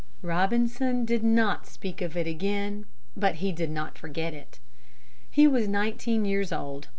Robinson 0.23 1.05
did 1.05 1.23
not 1.23 1.67
speak 1.67 2.01
of 2.01 2.17
it 2.17 2.25
again, 2.25 2.87
but 3.15 3.35
he 3.35 3.51
did 3.51 3.69
not 3.69 3.99
forget 3.99 4.33
it. 4.33 4.57
He 5.29 5.45
was 5.45 5.67
nineteen 5.67 6.25
years 6.25 6.51
old. 6.51 6.87